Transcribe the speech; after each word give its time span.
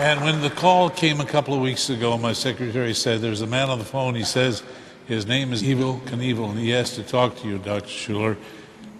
And 0.00 0.22
when 0.22 0.40
the 0.40 0.48
call 0.48 0.88
came 0.88 1.20
a 1.20 1.26
couple 1.26 1.52
of 1.52 1.60
weeks 1.60 1.90
ago, 1.90 2.16
my 2.16 2.32
secretary 2.32 2.94
said, 2.94 3.20
There's 3.20 3.42
a 3.42 3.46
man 3.46 3.68
on 3.68 3.78
the 3.78 3.84
phone. 3.84 4.14
He 4.14 4.24
says 4.24 4.62
his 5.06 5.26
name 5.26 5.52
is 5.52 5.62
Evel 5.62 6.00
Knievel, 6.04 6.48
and 6.48 6.58
he 6.58 6.70
has 6.70 6.94
to 6.94 7.02
talk 7.02 7.36
to 7.40 7.46
you, 7.46 7.58
Dr. 7.58 7.84
Schuller, 7.84 8.38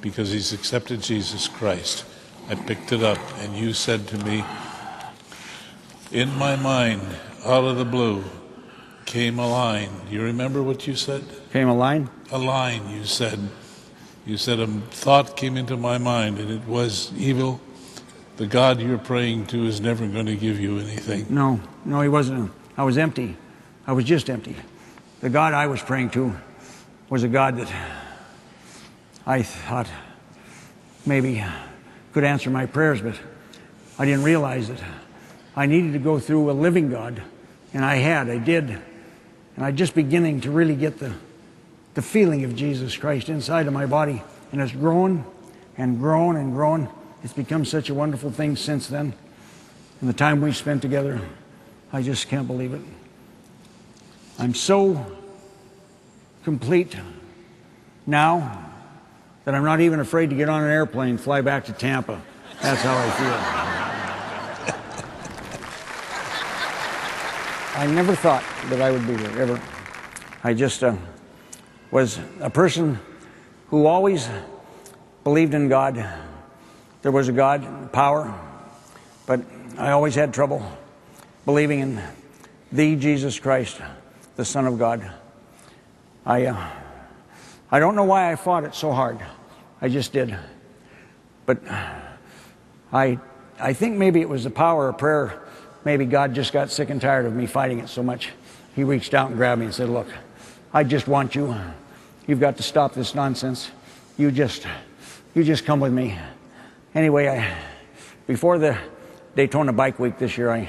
because 0.03 0.31
he's 0.31 0.53
accepted 0.53 1.01
Jesus 1.01 1.49
Christ. 1.49 2.05
I 2.51 2.55
picked 2.55 2.93
it 2.93 3.03
up, 3.03 3.17
and 3.39 3.57
you 3.57 3.73
said 3.73 4.09
to 4.09 4.19
me, 4.19 4.45
In 6.13 6.37
my 6.37 6.55
mind, 6.57 7.01
out 7.47 7.65
of 7.65 7.79
the 7.79 7.87
blue, 7.87 8.23
came 9.07 9.39
a 9.39 9.49
line. 9.49 9.89
Do 10.07 10.15
You 10.15 10.23
remember 10.23 10.63
what 10.63 10.87
you 10.87 10.95
said? 10.97 11.25
Came 11.51 11.71
a 11.71 11.75
line? 11.75 12.11
A 12.31 12.37
line, 12.37 12.91
you 12.91 13.05
said. 13.05 13.39
You 14.27 14.37
said 14.37 14.61
a 14.61 14.67
thought 14.67 15.35
came 15.35 15.57
into 15.57 15.79
my 15.79 15.97
mind, 15.97 16.39
and 16.39 16.51
it 16.51 16.69
was 16.69 17.11
evil. 17.17 17.59
The 18.41 18.47
God 18.47 18.81
you're 18.81 18.97
praying 18.97 19.49
to 19.49 19.67
is 19.67 19.83
never 19.83 20.07
going 20.07 20.25
to 20.25 20.35
give 20.35 20.59
you 20.59 20.79
anything. 20.79 21.27
No, 21.29 21.61
no, 21.85 22.01
he 22.01 22.09
wasn't. 22.09 22.51
I 22.75 22.85
was 22.85 22.97
empty. 22.97 23.37
I 23.87 23.93
was 23.93 24.07
just 24.07 24.31
empty. 24.31 24.57
The 25.21 25.29
God 25.29 25.53
I 25.53 25.67
was 25.67 25.83
praying 25.83 26.09
to 26.13 26.35
was 27.11 27.23
a 27.23 27.29
God 27.29 27.59
that 27.59 27.71
I 29.27 29.43
thought 29.43 29.89
maybe 31.05 31.45
could 32.15 32.25
answer 32.25 32.49
my 32.49 32.65
prayers, 32.65 33.03
but 33.03 33.21
I 33.99 34.07
didn't 34.07 34.25
realize 34.25 34.69
that 34.69 34.83
I 35.55 35.67
needed 35.67 35.93
to 35.93 35.99
go 35.99 36.19
through 36.19 36.51
a 36.51 36.53
living 36.53 36.89
God, 36.89 37.23
and 37.75 37.85
I 37.85 37.97
had, 37.97 38.31
I 38.31 38.39
did. 38.39 38.71
And 38.71 39.67
I'm 39.67 39.77
just 39.77 39.95
beginning 39.95 40.41
to 40.41 40.51
really 40.51 40.77
get 40.77 40.99
the, 40.99 41.13
the 41.93 42.01
feeling 42.01 42.45
of 42.45 42.57
Jesus 42.57 42.97
Christ 42.97 43.29
inside 43.29 43.67
of 43.67 43.75
my 43.75 43.85
body. 43.85 44.23
And 44.51 44.63
it's 44.63 44.73
grown 44.73 45.27
and 45.77 45.99
grown 45.99 46.37
and 46.37 46.55
grown. 46.55 46.89
It's 47.23 47.33
become 47.33 47.65
such 47.65 47.91
a 47.91 47.95
wonderful 47.95 48.31
thing 48.31 48.57
since 48.57 48.87
then. 48.87 49.15
And 50.01 50.09
the 50.09 50.15
time 50.15 50.41
we 50.41 50.53
spent 50.53 50.81
together, 50.83 51.21
I 51.93 52.03
just 52.03 52.29
can't 52.29 52.47
believe 52.47 52.73
it. 52.73 52.81
I'm 54.39 54.55
so 54.55 55.05
complete 56.45 56.97
now 58.07 58.73
that 59.45 59.55
I'm 59.55 59.65
not 59.65 59.81
even 59.81 60.01
afraid 60.01 60.31
to 60.31 60.37
get 60.37 60.49
on 60.49 60.63
an 60.63 60.71
airplane, 60.71 61.19
fly 61.19 61.43
back 61.43 61.67
to 61.67 61.73
Tampa. 61.73 62.23
That's 62.63 62.83
how 62.83 62.97
I 62.97 63.11
feel. 63.11 63.61
I 67.81 67.87
never 67.87 68.15
thought 68.15 68.45
that 68.69 68.83
I 68.83 68.91
would 68.91 69.07
be 69.07 69.17
here, 69.17 69.31
ever. 69.41 69.61
I 70.43 70.55
just 70.55 70.83
uh, 70.83 70.95
was 71.91 72.19
a 72.41 72.51
person 72.51 72.99
who 73.69 73.87
always 73.87 74.29
believed 75.25 75.55
in 75.55 75.69
God. 75.69 76.05
There 77.03 77.13
was 77.13 77.29
a 77.29 77.33
God, 77.33 77.93
power, 77.93 78.39
but 79.27 79.41
I 79.79 79.93
always 79.93 80.15
had 80.15 80.35
trouble 80.35 80.63
believing 81.47 81.81
in 81.81 82.03
the 82.71 82.95
Jesus 82.97 83.39
Christ, 83.39 83.81
the 84.37 84.45
Son 84.45 84.67
of 84.67 84.79
God. 84.79 85.11
I, 86.27 86.47
uh, 86.47 86.71
I 87.71 87.81
don't 87.81 87.97
know 87.97 88.05
why 88.05 88.31
I 88.31 88.37
fought 88.37 88.65
it 88.65 88.75
so 88.75 88.93
hard. 88.93 89.19
I 89.81 89.89
just 89.89 90.13
did. 90.13 90.37
But 91.47 91.63
I, 92.93 93.19
I 93.59 93.73
think 93.73 93.97
maybe 93.97 94.21
it 94.21 94.29
was 94.29 94.45
the 94.45 94.51
power 94.51 94.91
of 94.91 94.99
prayer. 94.99 95.41
Maybe 95.87 96.05
God 96.05 96.35
just 96.35 96.53
got 96.53 96.71
sick 96.71 96.91
and 96.91 97.01
tired 97.01 97.25
of 97.25 97.35
me 97.35 97.47
fighting 97.47 97.79
it 97.79 97.89
so 97.89 98.03
much. 98.03 98.29
He 98.77 98.85
reached 98.85 99.15
out 99.15 99.29
and 99.29 99.37
grabbed 99.37 99.61
me 99.61 99.67
and 99.67 99.75
said, 99.75 99.89
Look, 99.89 100.09
I 100.73 100.85
just 100.85 101.09
want 101.09 101.35
you. 101.35 101.57
You've 102.27 102.41
got 102.41 102.59
to 102.59 102.63
stop 102.63 102.93
this 102.93 103.15
nonsense. 103.15 103.71
You 104.19 104.31
just, 104.31 104.67
you 105.35 105.43
just 105.43 105.65
come 105.65 105.81
with 105.81 105.93
me. 105.93 106.19
Anyway, 106.93 107.29
I, 107.29 107.57
before 108.27 108.59
the 108.59 108.77
Daytona 109.37 109.73
Bike 109.73 110.01
Week 110.01 110.19
this 110.19 110.37
year, 110.37 110.51
I, 110.51 110.69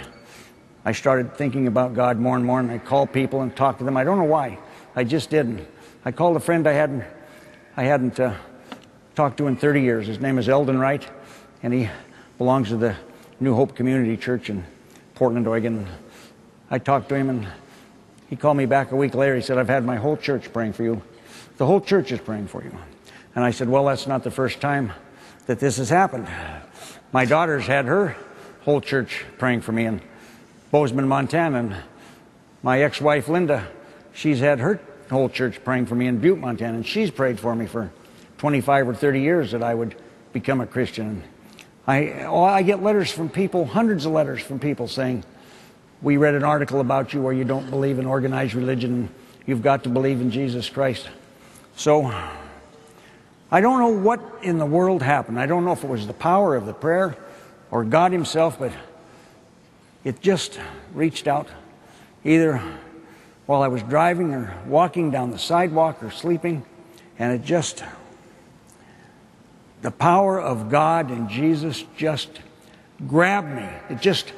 I 0.85 0.91
started 0.91 1.35
thinking 1.35 1.65
about 1.65 1.95
God 1.95 2.19
more 2.19 2.35
and 2.35 2.45
more, 2.45 2.59
and 2.59 2.69
I 2.69 2.77
called 2.77 3.11
people 3.11 3.41
and 3.41 3.55
talked 3.55 3.79
to 3.79 3.85
them. 3.85 3.97
I 3.97 4.03
don't 4.03 4.19
know 4.19 4.25
why. 4.25 4.59
I 4.95 5.03
just 5.03 5.31
didn't. 5.31 5.67
I 6.05 6.11
called 6.11 6.37
a 6.37 6.39
friend 6.39 6.67
I 6.67 6.73
hadn't, 6.73 7.03
I 7.75 7.85
hadn't 7.85 8.19
uh, 8.19 8.35
talked 9.15 9.37
to 9.37 9.47
in 9.47 9.55
30 9.55 9.81
years. 9.81 10.05
His 10.05 10.19
name 10.19 10.37
is 10.37 10.47
Eldon 10.47 10.77
Wright, 10.77 11.03
and 11.63 11.73
he 11.73 11.89
belongs 12.37 12.69
to 12.69 12.77
the 12.77 12.95
New 13.39 13.55
Hope 13.55 13.75
Community 13.75 14.15
Church 14.15 14.51
in 14.51 14.63
Portland, 15.15 15.47
Oregon. 15.47 15.87
I 16.69 16.77
talked 16.77 17.09
to 17.09 17.15
him, 17.15 17.31
and 17.31 17.47
he 18.29 18.35
called 18.35 18.57
me 18.57 18.67
back 18.67 18.91
a 18.91 18.95
week 18.95 19.15
later. 19.15 19.35
He 19.35 19.41
said, 19.41 19.57
I've 19.57 19.69
had 19.69 19.85
my 19.85 19.95
whole 19.95 20.17
church 20.17 20.53
praying 20.53 20.73
for 20.73 20.83
you. 20.83 21.01
The 21.57 21.65
whole 21.65 21.81
church 21.81 22.11
is 22.11 22.19
praying 22.19 22.47
for 22.47 22.63
you. 22.63 22.77
And 23.33 23.43
I 23.43 23.49
said, 23.49 23.69
Well, 23.69 23.85
that's 23.85 24.05
not 24.05 24.23
the 24.23 24.29
first 24.29 24.61
time 24.61 24.93
that 25.47 25.59
this 25.59 25.77
has 25.77 25.89
happened. 25.89 26.27
My 27.11 27.25
daughter's 27.25 27.67
had 27.67 27.85
her 27.85 28.15
whole 28.61 28.81
church 28.81 29.25
praying 29.37 29.61
for 29.61 29.71
me 29.71 29.85
in 29.85 30.01
Bozeman, 30.71 31.07
Montana. 31.07 31.59
And 31.59 31.75
my 32.63 32.81
ex 32.81 33.01
wife, 33.01 33.27
Linda, 33.27 33.67
she's 34.13 34.39
had 34.39 34.59
her 34.59 34.79
whole 35.09 35.29
church 35.29 35.63
praying 35.63 35.87
for 35.87 35.95
me 35.95 36.07
in 36.07 36.19
Butte, 36.19 36.39
Montana. 36.39 36.75
And 36.75 36.87
she's 36.87 37.11
prayed 37.11 37.39
for 37.39 37.55
me 37.55 37.65
for 37.65 37.91
25 38.37 38.89
or 38.89 38.95
30 38.95 39.21
years 39.21 39.51
that 39.51 39.61
I 39.61 39.73
would 39.73 39.95
become 40.33 40.61
a 40.61 40.67
Christian. 40.67 41.23
I, 41.85 42.23
oh, 42.23 42.43
I 42.43 42.61
get 42.61 42.81
letters 42.81 43.11
from 43.11 43.29
people, 43.29 43.65
hundreds 43.65 44.05
of 44.05 44.13
letters 44.13 44.41
from 44.41 44.59
people 44.59 44.87
saying, 44.87 45.23
We 46.01 46.17
read 46.17 46.35
an 46.35 46.43
article 46.43 46.79
about 46.79 47.13
you 47.13 47.21
where 47.21 47.33
you 47.33 47.43
don't 47.43 47.69
believe 47.69 47.99
in 47.99 48.05
organized 48.05 48.53
religion. 48.53 49.09
You've 49.45 49.63
got 49.63 49.83
to 49.83 49.89
believe 49.89 50.21
in 50.21 50.31
Jesus 50.31 50.69
Christ. 50.69 51.09
So, 51.75 52.11
I 53.51 53.59
don't 53.59 53.79
know 53.79 53.89
what 53.89 54.21
in 54.41 54.57
the 54.57 54.65
world 54.65 55.03
happened. 55.03 55.37
I 55.37 55.45
don't 55.45 55.65
know 55.65 55.73
if 55.73 55.83
it 55.83 55.89
was 55.89 56.07
the 56.07 56.13
power 56.13 56.55
of 56.55 56.65
the 56.65 56.73
prayer 56.73 57.17
or 57.69 57.83
God 57.83 58.13
Himself, 58.13 58.57
but 58.57 58.71
it 60.05 60.21
just 60.21 60.57
reached 60.93 61.27
out 61.27 61.49
either 62.23 62.61
while 63.47 63.61
I 63.61 63.67
was 63.67 63.83
driving 63.83 64.33
or 64.33 64.55
walking 64.65 65.11
down 65.11 65.31
the 65.31 65.37
sidewalk 65.37 66.01
or 66.01 66.11
sleeping, 66.11 66.63
and 67.19 67.33
it 67.33 67.45
just, 67.45 67.83
the 69.81 69.91
power 69.91 70.39
of 70.39 70.69
God 70.69 71.11
and 71.11 71.27
Jesus 71.29 71.83
just 71.97 72.29
grabbed 73.05 73.49
me. 73.49 73.67
It 73.89 73.99
just 73.99 74.31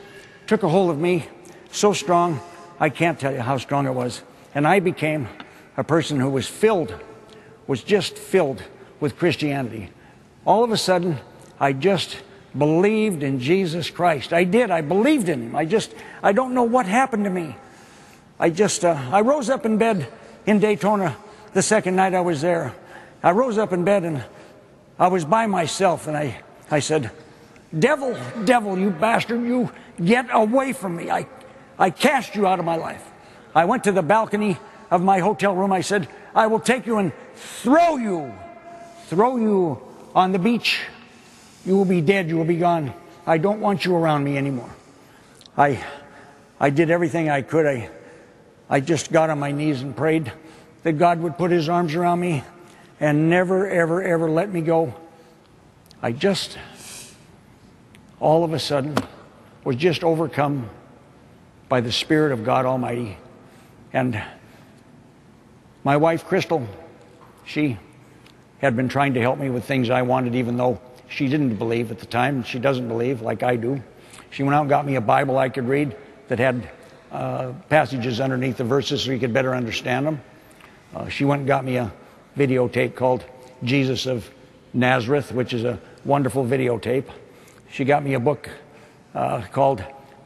took 0.47 0.63
a 0.63 0.69
hold 0.69 0.89
of 0.89 0.97
me 0.97 1.27
so 1.71 1.93
strong, 1.93 2.39
I 2.79 2.89
can't 2.89 3.19
tell 3.19 3.31
you 3.31 3.41
how 3.41 3.57
strong 3.57 3.85
it 3.85 3.93
was. 3.93 4.23
And 4.55 4.67
I 4.67 4.79
became 4.79 5.27
a 5.77 5.83
person 5.83 6.19
who 6.19 6.29
was 6.29 6.47
filled, 6.47 6.95
was 7.67 7.83
just 7.83 8.17
filled 8.17 8.63
with 9.03 9.17
Christianity. 9.17 9.89
All 10.45 10.63
of 10.63 10.71
a 10.71 10.77
sudden, 10.77 11.17
I 11.59 11.73
just 11.73 12.15
believed 12.57 13.21
in 13.21 13.37
Jesus 13.37 13.89
Christ. 13.89 14.31
I 14.31 14.45
did. 14.45 14.71
I 14.71 14.79
believed 14.79 15.27
in 15.27 15.41
Him. 15.41 15.57
I 15.57 15.65
just, 15.65 15.93
I 16.23 16.31
don't 16.31 16.53
know 16.53 16.63
what 16.63 16.85
happened 16.85 17.25
to 17.25 17.29
me. 17.29 17.57
I 18.39 18.49
just, 18.49 18.85
uh, 18.85 18.97
I 19.11 19.19
rose 19.19 19.49
up 19.49 19.65
in 19.65 19.77
bed 19.77 20.07
in 20.45 20.59
Daytona 20.59 21.17
the 21.51 21.61
second 21.61 21.97
night 21.97 22.13
I 22.13 22.21
was 22.21 22.39
there. 22.39 22.73
I 23.21 23.31
rose 23.31 23.57
up 23.57 23.73
in 23.73 23.83
bed 23.83 24.05
and 24.05 24.23
I 24.97 25.09
was 25.09 25.25
by 25.25 25.47
myself 25.47 26.07
and 26.07 26.15
I, 26.15 26.39
I 26.71 26.79
said, 26.79 27.11
Devil, 27.77 28.17
devil, 28.45 28.79
you 28.79 28.89
bastard, 28.89 29.43
you 29.43 29.69
get 30.01 30.27
away 30.31 30.71
from 30.71 30.95
me. 30.95 31.11
I, 31.11 31.27
I 31.77 31.89
cast 31.89 32.35
you 32.35 32.47
out 32.47 32.57
of 32.57 32.63
my 32.63 32.77
life. 32.77 33.03
I 33.53 33.65
went 33.65 33.83
to 33.83 33.91
the 33.91 34.01
balcony 34.01 34.57
of 34.89 35.03
my 35.03 35.19
hotel 35.19 35.53
room. 35.53 35.73
I 35.73 35.81
said, 35.81 36.07
I 36.33 36.47
will 36.47 36.61
take 36.61 36.85
you 36.85 36.99
and 36.99 37.11
throw 37.35 37.97
you, 37.97 38.33
throw 39.07 39.37
you 39.37 39.81
on 40.15 40.31
the 40.31 40.39
beach. 40.39 40.81
You 41.65 41.77
will 41.77 41.85
be 41.85 42.01
dead. 42.01 42.29
You 42.29 42.37
will 42.37 42.45
be 42.45 42.57
gone. 42.57 42.93
I 43.25 43.37
don't 43.37 43.59
want 43.59 43.85
you 43.85 43.95
around 43.95 44.23
me 44.23 44.37
anymore. 44.37 44.69
I, 45.57 45.83
I 46.59 46.69
did 46.69 46.89
everything 46.89 47.29
I 47.29 47.41
could. 47.41 47.65
I, 47.65 47.89
I 48.69 48.79
just 48.79 49.11
got 49.11 49.29
on 49.29 49.39
my 49.39 49.51
knees 49.51 49.81
and 49.81 49.95
prayed 49.95 50.31
that 50.83 50.93
God 50.93 51.19
would 51.19 51.37
put 51.37 51.51
his 51.51 51.69
arms 51.69 51.95
around 51.95 52.19
me 52.19 52.43
and 52.99 53.29
never, 53.29 53.69
ever, 53.69 54.01
ever 54.01 54.29
let 54.29 54.51
me 54.51 54.61
go. 54.61 54.93
I 56.01 56.11
just, 56.11 56.57
all 58.19 58.43
of 58.43 58.53
a 58.53 58.59
sudden, 58.59 58.95
was 59.63 59.77
just 59.77 60.03
overcome 60.03 60.69
by 61.69 61.81
the 61.81 61.91
Spirit 61.91 62.33
of 62.33 62.43
God 62.43 62.65
Almighty. 62.65 63.17
And 63.93 64.21
my 65.83 65.97
wife, 65.97 66.25
Crystal, 66.25 66.67
she 67.45 67.77
had 68.63 68.77
been 68.77 68.87
trying 68.87 69.13
to 69.13 69.19
help 69.19 69.37
me 69.37 69.49
with 69.49 69.65
things 69.65 69.89
I 69.89 70.03
wanted, 70.03 70.35
even 70.35 70.55
though 70.55 70.79
she 71.09 71.27
didn't 71.27 71.57
believe 71.57 71.91
at 71.91 71.99
the 71.99 72.05
time. 72.05 72.43
She 72.43 72.59
doesn't 72.59 72.87
believe 72.87 73.21
like 73.21 73.43
I 73.43 73.57
do. 73.57 73.83
She 74.31 74.41
went 74.41 74.55
out 74.55 74.61
and 74.61 74.69
got 74.69 74.85
me 74.85 74.95
a 74.95 75.01
Bible 75.01 75.37
I 75.37 75.49
could 75.49 75.67
read 75.67 75.93
that 76.29 76.39
had 76.39 76.69
uh, 77.11 77.51
passages 77.67 78.21
underneath 78.21 78.55
the 78.55 78.63
verses 78.63 79.03
so 79.03 79.11
you 79.11 79.19
could 79.19 79.33
better 79.33 79.53
understand 79.53 80.07
them. 80.07 80.21
Uh, 80.95 81.09
she 81.09 81.25
went 81.25 81.39
and 81.41 81.47
got 81.47 81.65
me 81.65 81.75
a 81.75 81.91
videotape 82.37 82.95
called 82.95 83.25
Jesus 83.65 84.05
of 84.05 84.31
Nazareth, 84.73 85.33
which 85.33 85.53
is 85.53 85.65
a 85.65 85.77
wonderful 86.05 86.45
videotape. 86.45 87.09
She 87.69 87.83
got 87.83 88.01
me 88.01 88.13
a 88.13 88.19
book 88.19 88.49
uh, 89.13 89.41
called 89.51 89.83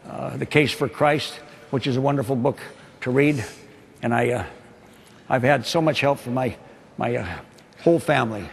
uh, 0.07 0.37
The 0.37 0.45
Case 0.45 0.71
for 0.71 0.87
Christ, 0.87 1.33
which 1.71 1.87
is 1.87 1.97
a 1.97 2.01
wonderful 2.01 2.35
book 2.35 2.59
to 3.01 3.09
read. 3.09 3.43
And 4.03 4.13
I, 4.13 4.29
uh, 4.29 4.45
I've 5.27 5.41
had 5.41 5.65
so 5.65 5.81
much 5.81 6.01
help 6.01 6.19
from 6.19 6.35
my, 6.35 6.55
my 6.99 7.15
uh, 7.15 7.39
whole 7.83 7.99
family. 7.99 8.49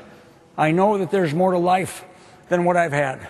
I 0.57 0.71
know 0.71 0.99
that 0.99 1.11
there's 1.11 1.35
more 1.35 1.53
to 1.53 1.59
life 1.59 2.05
than 2.49 2.65
what 2.65 2.77
I've 2.77 2.93
had. 2.93 3.29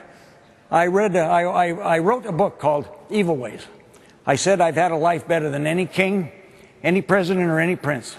I 0.70 0.86
read, 0.86 1.16
uh, 1.16 1.20
I, 1.20 1.42
I, 1.42 1.96
I 1.96 1.98
wrote 2.00 2.26
a 2.26 2.32
book 2.32 2.58
called 2.58 2.86
Evel 3.08 3.36
Ways. 3.36 3.64
I 4.26 4.36
said 4.36 4.60
I've 4.60 4.74
had 4.74 4.92
a 4.92 4.96
life 4.96 5.28
better 5.28 5.50
than 5.50 5.66
any 5.66 5.86
king, 5.86 6.32
any 6.82 7.02
president, 7.02 7.46
or 7.46 7.60
any 7.60 7.76
prince. 7.76 8.16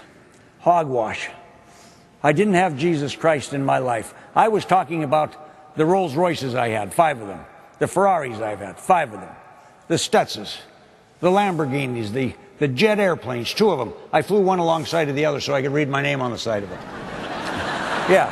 Hogwash. 0.60 1.28
I 2.22 2.32
didn't 2.32 2.54
have 2.54 2.76
Jesus 2.76 3.14
Christ 3.14 3.52
in 3.52 3.64
my 3.64 3.78
life. 3.78 4.14
I 4.34 4.48
was 4.48 4.64
talking 4.64 5.04
about 5.04 5.76
the 5.76 5.84
Rolls 5.84 6.16
Royces 6.16 6.54
I 6.54 6.68
had, 6.68 6.94
five 6.94 7.20
of 7.20 7.28
them, 7.28 7.44
the 7.78 7.86
Ferraris 7.86 8.40
I've 8.40 8.60
had, 8.60 8.78
five 8.78 9.12
of 9.12 9.20
them, 9.20 9.34
the 9.88 9.96
Stutzes, 9.96 10.56
the 11.20 11.30
Lamborghinis, 11.30 12.10
the, 12.10 12.34
the 12.58 12.68
jet 12.68 12.98
airplanes, 12.98 13.52
two 13.52 13.70
of 13.70 13.78
them. 13.78 13.92
I 14.12 14.22
flew 14.22 14.40
one 14.40 14.58
alongside 14.58 15.08
of 15.08 15.14
the 15.14 15.26
other 15.26 15.40
so 15.40 15.54
I 15.54 15.62
could 15.62 15.72
read 15.72 15.88
my 15.88 16.02
name 16.02 16.22
on 16.22 16.30
the 16.30 16.38
side 16.38 16.62
of 16.62 16.72
it. 16.72 16.80
Yeah. 18.08 18.30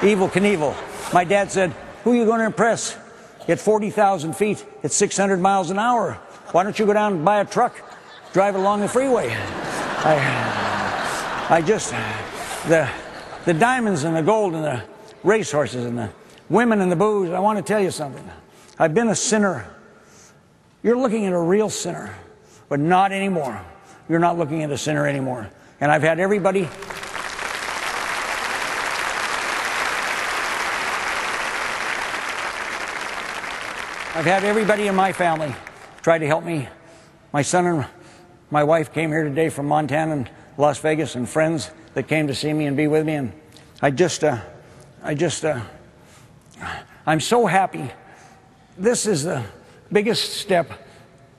Evel 0.00 0.30
Knievel. 0.30 0.74
My 1.12 1.24
dad 1.24 1.50
said, 1.50 1.72
Who 2.04 2.12
are 2.12 2.14
you 2.14 2.24
going 2.24 2.40
to 2.40 2.46
impress? 2.46 2.96
At 3.48 3.58
40,000 3.58 4.34
feet, 4.34 4.64
at 4.82 4.92
600 4.92 5.38
miles 5.38 5.70
an 5.70 5.78
hour. 5.78 6.14
Why 6.52 6.62
don't 6.62 6.78
you 6.78 6.86
go 6.86 6.92
down 6.92 7.14
and 7.14 7.24
buy 7.24 7.40
a 7.40 7.44
truck, 7.44 7.76
drive 8.32 8.54
it 8.54 8.58
along 8.58 8.80
the 8.80 8.88
freeway? 8.88 9.28
I, 9.30 11.46
I 11.50 11.60
just, 11.60 11.90
the, 12.68 12.88
the 13.44 13.54
diamonds 13.54 14.04
and 14.04 14.14
the 14.14 14.22
gold 14.22 14.54
and 14.54 14.64
the 14.64 14.82
racehorses 15.24 15.84
and 15.84 15.98
the 15.98 16.10
women 16.48 16.80
and 16.80 16.92
the 16.92 16.96
booze, 16.96 17.30
I 17.30 17.40
want 17.40 17.58
to 17.58 17.64
tell 17.64 17.80
you 17.80 17.90
something. 17.90 18.28
I've 18.78 18.94
been 18.94 19.08
a 19.08 19.14
sinner. 19.14 19.66
You're 20.82 20.96
looking 20.96 21.26
at 21.26 21.32
a 21.32 21.40
real 21.40 21.68
sinner, 21.68 22.14
but 22.68 22.78
not 22.78 23.10
anymore. 23.10 23.60
You're 24.08 24.20
not 24.20 24.38
looking 24.38 24.62
at 24.62 24.70
a 24.70 24.78
sinner 24.78 25.06
anymore. 25.06 25.50
And 25.80 25.90
I've 25.90 26.02
had 26.02 26.20
everybody 26.20 26.68
I've 34.16 34.26
had 34.26 34.44
everybody 34.44 34.86
in 34.86 34.94
my 34.94 35.12
family 35.12 35.52
try 36.00 36.18
to 36.18 36.26
help 36.28 36.44
me. 36.44 36.68
My 37.32 37.42
son 37.42 37.66
and 37.66 37.86
my 38.48 38.62
wife 38.62 38.92
came 38.92 39.10
here 39.10 39.24
today 39.24 39.48
from 39.48 39.66
Montana 39.66 40.12
and 40.12 40.30
Las 40.56 40.78
Vegas, 40.78 41.16
and 41.16 41.28
friends 41.28 41.72
that 41.94 42.06
came 42.06 42.28
to 42.28 42.34
see 42.34 42.52
me 42.52 42.66
and 42.66 42.76
be 42.76 42.86
with 42.86 43.04
me. 43.04 43.14
And 43.14 43.32
I 43.82 43.90
just, 43.90 44.22
uh, 44.22 44.38
I 45.02 45.14
just, 45.14 45.44
uh, 45.44 45.60
I'm 47.04 47.18
so 47.18 47.46
happy. 47.46 47.90
This 48.78 49.04
is 49.06 49.24
the 49.24 49.42
biggest 49.90 50.34
step 50.34 50.70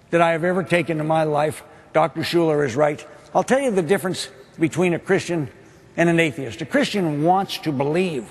that 0.09 0.19
I 0.19 0.33
have 0.33 0.43
ever 0.43 0.61
taken 0.61 0.99
in 0.99 1.07
my 1.07 1.23
life. 1.23 1.63
Dr. 1.93 2.23
Schuller 2.23 2.65
is 2.65 2.75
right. 2.75 3.07
I'll 3.33 3.43
tell 3.43 3.61
you 3.61 3.71
the 3.71 3.83
difference 3.83 4.27
between 4.59 4.93
a 4.93 4.99
Christian 4.99 5.49
and 5.95 6.09
an 6.09 6.19
atheist. 6.19 6.59
A 6.59 6.65
Christian 6.65 7.23
wants 7.23 7.57
to 7.59 7.71
believe. 7.71 8.29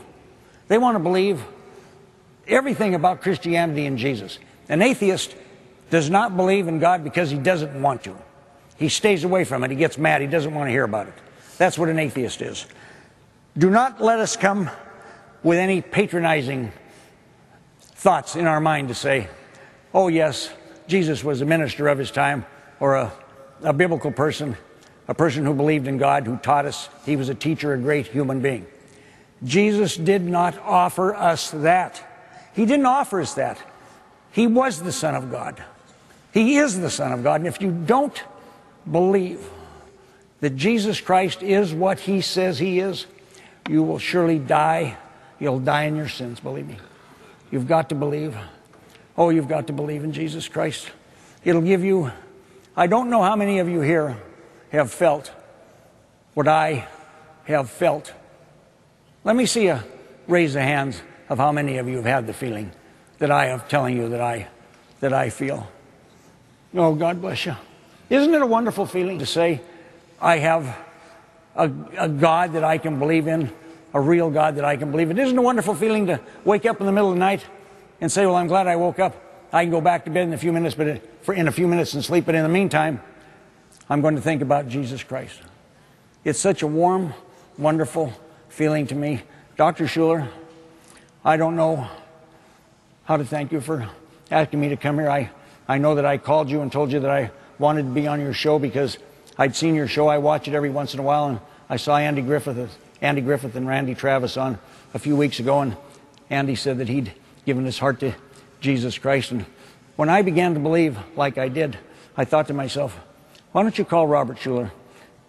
They 0.69 0.77
want 0.77 0.97
to 0.97 1.03
believe 1.03 1.43
everything 2.47 2.95
about 2.95 3.23
Christianity 3.23 3.87
and 3.87 3.99
Jesus. 3.99 4.39
An 4.69 4.83
atheist 4.83 5.35
does 5.91 6.11
not 6.11 6.37
believe 6.37 6.69
in 6.69 6.79
God 6.79 7.05
because 7.05 7.31
he 7.31 7.39
doesn't 7.39 7.81
want 7.81 8.05
to. 8.05 8.17
He 8.77 8.89
stays 8.89 9.25
away 9.25 9.45
from 9.45 9.63
it. 9.65 9.71
He 9.71 9.77
gets 9.77 9.99
mad. 9.99 10.21
He 10.21 10.27
doesn't 10.27 10.53
want 10.53 10.67
to 10.67 10.71
hear 10.71 10.85
about 10.85 11.07
it. 11.09 11.15
That's 11.59 11.79
what 11.79 11.89
an 11.89 11.99
atheist 11.99 12.43
is. 12.43 12.67
Do 13.57 13.71
not 13.71 14.01
let 14.01 14.19
us 14.19 14.37
come 14.37 14.69
with 15.43 15.59
any 15.59 15.81
patronizing 15.81 16.73
thoughts 17.81 18.35
in 18.35 18.47
our 18.47 18.61
mind 18.61 18.89
to 18.89 18.95
say, 18.95 19.29
oh, 19.93 20.09
yes, 20.09 20.51
Jesus 20.89 21.23
was 21.23 21.41
a 21.41 21.47
minister 21.47 21.89
of 21.89 21.99
his 21.99 22.11
time 22.11 22.45
or 22.81 22.97
a, 22.97 23.13
a 23.63 23.73
biblical 23.73 24.11
person, 24.11 24.57
a 25.07 25.15
person 25.15 25.45
who 25.45 25.55
believed 25.55 25.87
in 25.87 25.99
God, 25.99 26.27
who 26.27 26.37
taught 26.37 26.67
us. 26.67 26.89
He 27.07 27.15
was 27.15 27.29
a 27.29 27.35
teacher, 27.35 27.73
a 27.73 27.79
great 27.79 28.09
human 28.09 28.41
being. 28.41 28.67
Jesus 29.45 29.97
did 29.97 30.23
not 30.23 30.59
offer 30.59 31.15
us 31.15 31.51
that. 31.51 32.03
He 32.55 32.67
didn't 32.67 32.87
offer 32.87 33.21
us 33.21 33.35
that. 33.35 33.59
He 34.33 34.47
was 34.47 34.83
the 34.83 34.93
Son 34.93 35.15
of 35.15 35.31
God. 35.31 35.63
He 36.33 36.57
is 36.57 36.81
the 36.81 36.91
Son 36.91 37.13
of 37.13 37.23
God. 37.23 37.41
And 37.41 37.47
if 37.47 37.61
you 37.61 37.71
don't 37.71 38.23
believe 38.91 39.49
that 40.41 40.57
Jesus 40.57 41.01
Christ 41.01 41.43
is 41.43 41.73
what 41.73 42.01
He 42.01 42.21
says 42.21 42.59
He 42.59 42.81
is, 42.81 43.07
you 43.69 43.83
will 43.83 43.99
surely 43.99 44.39
die. 44.39 44.97
You'll 45.39 45.61
die 45.61 45.85
in 45.85 45.97
your 45.97 46.09
sins, 46.09 46.41
believe 46.41 46.67
me. 46.67 46.79
You've 47.51 47.69
got 47.69 47.89
to 47.91 47.95
believe. 47.95 48.37
Oh, 49.17 49.31
you've 49.31 49.49
got 49.49 49.69
to 49.69 49.73
believe 49.73 50.05
in 50.05 50.13
Jesus 50.13 50.49
Christ. 50.49 50.91
It'll 51.45 51.63
give 51.63 51.85
you, 51.85 52.11
I 52.77 52.87
don't 52.87 53.11
know 53.11 53.23
how 53.23 53.37
many 53.37 53.59
of 53.59 53.69
you 53.69 53.81
here 53.81 54.17
have 54.71 54.93
felt 54.93 55.31
what 56.35 56.49
I 56.49 56.89
have 57.45 57.71
felt. 57.71 58.13
Let 59.23 59.37
me 59.37 59.47
see 59.47 59.67
you 59.67 59.79
raise 60.27 60.57
of 60.57 60.63
hands 60.63 61.01
of 61.29 61.39
how 61.39 61.53
many 61.53 61.79
of 61.79 61.89
you 61.89 61.97
have 61.97 62.05
had 62.05 62.27
the 62.27 62.33
feeling 62.33 62.73
that 63.19 63.31
I 63.31 63.47
am 63.47 63.63
telling 63.69 63.97
you 63.97 64.09
that 64.11 64.21
I, 64.21 64.49
that 65.01 65.13
I 65.13 65.31
feel. 65.31 65.69
Oh, 66.75 66.95
God 66.95 67.21
bless 67.21 67.47
you. 67.47 67.57
Isn't 68.11 68.35
it 68.35 68.43
a 68.43 68.47
wonderful 68.47 68.87
feeling 68.87 69.21
to 69.21 69.27
say, 69.27 69.61
I 70.21 70.39
have 70.39 70.77
a, 71.57 71.71
a 71.97 72.09
God 72.09 72.53
that 72.53 72.65
I 72.65 72.79
can 72.79 72.99
believe 72.99 73.27
in, 73.27 73.53
a 73.93 74.01
real 74.01 74.31
God 74.31 74.57
that 74.57 74.65
I 74.65 74.77
can 74.77 74.91
believe 74.91 75.11
in? 75.11 75.19
Isn't 75.19 75.37
it 75.37 75.39
a 75.39 75.43
wonderful 75.43 75.75
feeling 75.75 76.07
to 76.07 76.21
wake 76.45 76.67
up 76.67 76.81
in 76.81 76.87
the 76.87 76.93
middle 76.93 77.11
of 77.11 77.15
the 77.15 77.21
night 77.21 77.45
and 78.01 78.11
say, 78.11 78.27
Well, 78.27 78.37
I'm 78.37 78.49
glad 78.49 78.67
I 78.67 78.77
woke 78.77 78.99
up. 78.99 79.21
I 79.53 79.65
can 79.65 79.71
go 79.71 79.81
back 79.81 80.05
to 80.05 80.11
bed 80.11 80.27
in 80.27 80.35
a 80.35 80.39
few 80.39 80.53
minutes, 80.53 80.75
but 80.75 80.89
uh, 80.89 81.33
in 81.33 81.47
a 81.49 81.53
few 81.53 81.69
minutes 81.69 81.95
and 81.95 82.05
sleep. 82.05 82.27
But 82.27 82.35
in 82.35 82.43
the 82.43 82.49
meantime, 82.49 83.01
I'm 83.89 84.01
going 84.01 84.17
to 84.17 84.21
think 84.21 84.43
about 84.43 84.69
Jesus 84.69 85.03
Christ. 85.03 85.41
It's 86.25 86.41
such 86.41 86.63
a 86.63 86.67
warm, 86.67 87.15
wonderful 87.57 88.13
feeling 88.49 88.87
to 88.89 88.95
me. 88.95 89.23
Dr. 89.57 89.85
Schuller, 89.85 90.29
I 91.27 91.39
don't 91.39 91.57
know 91.57 91.89
how 93.05 93.17
to 93.17 93.25
thank 93.25 93.51
you 93.51 93.63
for 93.63 93.89
asking 94.31 94.61
me 94.61 94.69
to 94.69 94.77
come 94.77 94.97
here. 94.99 95.09
I, 95.09 95.31
I 95.67 95.79
know 95.79 95.95
that 95.95 96.05
I 96.05 96.19
called 96.19 96.51
you 96.51 96.61
and 96.61 96.71
told 96.71 96.93
you 96.93 97.01
that 97.01 97.11
I 97.11 97.31
wanted 97.59 97.85
to 97.85 97.89
be 97.89 98.07
on 98.07 98.21
your 98.21 98.35
show 98.35 98.59
because 98.59 98.99
I'd 99.39 99.57
seen 99.57 99.75
your 99.75 99.89
show. 99.89 100.07
I 100.07 100.19
watch 100.19 100.49
it 100.49 100.55
every 100.55 100.69
once 100.69 100.93
in 100.93 101.01
a 101.01 101.03
while, 101.03 101.29
and 101.29 101.41
I 101.71 101.77
saw 101.77 101.97
Andy 101.97 102.21
Griffith, 102.21 102.77
Andy 103.01 103.23
Griffith 103.23 103.57
and 103.57 103.67
Randy 103.67 103.95
Travis 103.95 104.37
on 104.37 104.59
a 104.93 104.99
few 104.99 105.17
weeks 105.17 105.41
ago, 105.41 105.63
and 105.63 105.79
Andy 106.29 106.57
said 106.57 106.77
that 106.77 106.91
he'd 106.91 107.11
given 107.47 107.65
his 107.65 107.79
heart 107.79 108.01
to 108.01 108.13
Jesus 108.61 108.99
Christ. 108.99 109.31
And 109.31 109.47
when 109.97 110.11
I 110.11 110.21
began 110.21 110.53
to 110.53 110.61
believe 110.61 110.99
like 111.17 111.39
I 111.39 111.49
did, 111.49 111.79
I 112.19 112.27
thought 112.27 112.49
to 112.49 112.55
myself, 112.55 113.01
why 113.53 113.63
don't 113.63 113.79
you 113.79 113.87
call 113.87 114.07
Robert 114.07 114.37
Schuller 114.37 114.71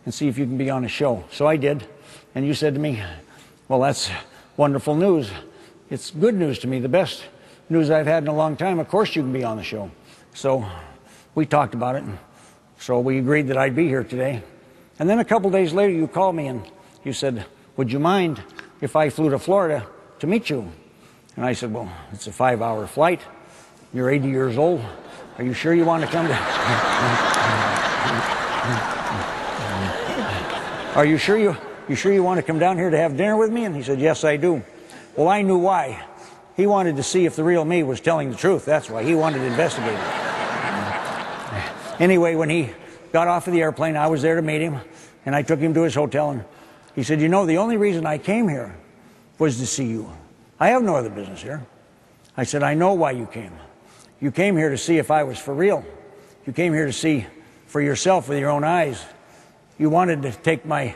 and 0.04 0.14
see 0.14 0.28
if 0.28 0.38
you 0.38 0.46
can 0.46 0.58
be 0.58 0.70
on 0.70 0.84
a 0.84 0.90
show? 0.90 1.24
So 1.32 1.48
I 1.48 1.56
did, 1.56 1.88
and 2.36 2.46
you 2.46 2.54
said 2.54 2.74
to 2.74 2.82
me, 2.82 3.02
well, 3.70 3.80
that's 3.80 4.12
wonderful 4.58 4.96
news. 4.96 5.32
It's 5.88 6.10
good 6.10 6.34
news 6.34 6.58
to 6.60 6.68
me, 6.68 6.80
the 6.80 6.90
best 6.90 7.24
news 7.70 7.92
I've 7.92 8.08
had 8.08 8.24
in 8.24 8.28
a 8.28 8.34
long 8.34 8.58
time. 8.58 8.80
Of 8.80 8.88
course, 8.88 9.16
you 9.16 9.22
can 9.22 9.32
be 9.32 9.44
on 9.44 9.58
the 9.58 9.64
show. 9.64 9.92
So 10.34 10.68
we 11.36 11.46
talked 11.46 11.76
about 11.76 11.96
it, 11.96 12.02
and 12.02 12.18
so 12.80 13.00
we 13.00 13.20
agreed 13.20 13.50
that 13.50 13.58
I'd 13.58 13.76
be 13.76 13.88
here 13.88 14.04
today. 14.04 14.42
And 14.98 15.08
then 15.08 15.20
a 15.20 15.26
couple 15.26 15.52
days 15.52 15.74
later, 15.74 15.94
you 15.94 16.08
called 16.08 16.36
me 16.36 16.48
and 16.48 16.64
you 17.04 17.14
said, 17.14 17.46
Would 17.78 17.92
you 17.92 18.00
mind 18.00 18.42
if 18.82 18.96
I 18.96 19.12
flew 19.12 19.30
to 19.30 19.38
Florida 19.38 19.86
to 20.20 20.28
meet 20.28 20.50
you? 20.50 20.72
And 21.36 21.46
I 21.46 21.54
said, 21.54 21.72
Well, 21.72 21.92
it's 22.12 22.26
a 22.26 22.32
five 22.32 22.64
hour 22.64 22.88
flight. 22.88 23.22
You're 23.94 24.10
80 24.10 24.28
years 24.28 24.58
old. 24.58 24.84
Are 25.38 25.44
you 25.44 25.54
sure 25.54 25.76
you 25.76 25.86
want 25.86 26.04
to 26.04 26.10
come 26.10 26.28
to. 26.28 26.34
Are 30.96 31.06
you 31.06 31.20
sure 31.20 31.38
you, 31.38 31.56
you 31.88 31.96
sure 31.96 32.12
you 32.12 32.24
want 32.24 32.40
to 32.40 32.44
come 32.44 32.58
down 32.58 32.78
here 32.78 32.90
to 32.90 32.98
have 32.98 33.18
dinner 33.18 33.38
with 33.38 33.52
me? 33.52 33.66
And 33.66 33.76
he 33.76 33.84
said, 33.84 34.00
Yes, 34.00 34.24
I 34.24 34.38
do. 34.38 34.64
Well, 35.16 35.28
I 35.30 35.42
knew 35.42 35.58
why. 35.58 36.04
He 36.56 36.68
wanted 36.68 36.96
to 36.98 37.04
see 37.04 37.26
if 37.26 37.36
the 37.36 37.44
real 37.44 37.66
me 37.66 37.84
was 37.84 38.00
telling 38.00 38.32
the 38.32 38.38
truth. 38.38 38.66
That's 38.66 38.90
why. 38.90 39.04
He 39.04 39.16
wanted 39.16 39.40
to 39.40 39.46
investigate 39.46 39.94
it. 39.94 40.00
anyway, 42.02 42.36
when 42.36 42.50
he 42.50 42.72
got 43.12 43.28
off 43.28 43.48
of 43.48 43.54
the 43.54 43.62
airplane, 43.62 43.98
I 43.98 44.08
was 44.08 44.22
there 44.22 44.36
to 44.36 44.42
meet 44.42 44.62
him, 44.62 44.80
and 45.26 45.36
I 45.36 45.42
took 45.42 45.60
him 45.60 45.74
to 45.74 45.84
his 45.84 45.96
hotel, 45.96 46.32
and 46.32 46.44
he 46.96 47.04
said, 47.04 47.22
You 47.22 47.30
know, 47.30 47.46
the 47.46 47.58
only 47.58 47.78
reason 47.78 48.06
I 48.06 48.18
came 48.18 48.48
here 48.48 48.76
was 49.38 49.58
to 49.60 49.68
see 49.68 49.86
you. 49.86 50.12
I 50.60 50.70
have 50.70 50.84
no 50.84 50.96
other 50.96 51.10
business 51.10 51.42
here. 51.42 51.66
I 52.38 52.44
said, 52.44 52.64
I 52.64 52.74
know 52.74 52.94
why 52.94 53.12
you 53.12 53.26
came. 53.26 53.52
You 54.22 54.32
came 54.32 54.56
here 54.56 54.70
to 54.70 54.78
see 54.78 54.98
if 54.98 55.12
I 55.12 55.24
was 55.24 55.38
for 55.38 55.54
real. 55.54 55.86
You 56.46 56.54
came 56.54 56.74
here 56.74 56.86
to 56.86 56.94
see 56.94 57.26
for 57.68 57.82
yourself 57.82 58.30
with 58.30 58.40
your 58.40 58.50
own 58.50 58.64
eyes. 58.64 59.04
You 59.78 59.90
wanted 59.90 60.22
to 60.22 60.32
take 60.32 60.66
my 60.66 60.96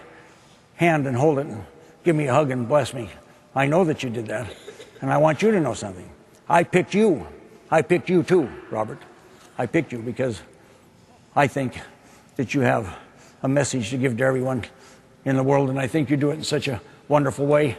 hand 0.75 1.05
and 1.07 1.17
hold 1.17 1.39
it 1.39 1.47
and 1.47 1.65
give 2.05 2.15
me 2.15 2.27
a 2.27 2.33
hug 2.33 2.51
and 2.51 2.67
bless 2.67 2.93
me. 2.93 3.09
I 3.55 3.65
know 3.65 3.83
that 3.85 4.03
you 4.03 4.09
did 4.09 4.27
that. 4.27 4.53
And 5.01 5.11
I 5.11 5.17
want 5.17 5.41
you 5.41 5.51
to 5.51 5.59
know 5.59 5.73
something. 5.73 6.09
I 6.47 6.63
picked 6.63 6.93
you. 6.93 7.27
I 7.71 7.81
picked 7.81 8.09
you 8.09 8.23
too, 8.23 8.49
Robert. 8.69 8.99
I 9.57 9.65
picked 9.65 9.91
you 9.91 9.99
because 9.99 10.41
I 11.35 11.47
think 11.47 11.79
that 12.35 12.53
you 12.53 12.61
have 12.61 12.97
a 13.43 13.47
message 13.47 13.89
to 13.91 13.97
give 13.97 14.17
to 14.17 14.23
everyone 14.23 14.65
in 15.25 15.35
the 15.35 15.43
world, 15.43 15.69
and 15.69 15.79
I 15.79 15.87
think 15.87 16.09
you 16.09 16.17
do 16.17 16.31
it 16.31 16.35
in 16.35 16.43
such 16.43 16.67
a 16.67 16.81
wonderful 17.07 17.45
way. 17.45 17.77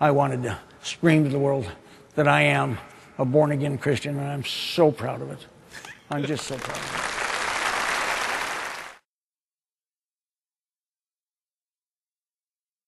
I 0.00 0.10
wanted 0.10 0.42
to 0.44 0.58
scream 0.82 1.24
to 1.24 1.30
the 1.30 1.38
world 1.38 1.70
that 2.14 2.28
I 2.28 2.42
am 2.42 2.78
a 3.18 3.24
born 3.24 3.52
again 3.52 3.78
Christian, 3.78 4.18
and 4.18 4.28
I'm 4.28 4.44
so 4.44 4.90
proud 4.90 5.22
of 5.22 5.30
it. 5.30 5.46
I'm 6.10 6.24
just 6.24 6.46
so 6.46 6.56
proud 6.56 6.76
of 6.76 6.94
it. 7.06 7.09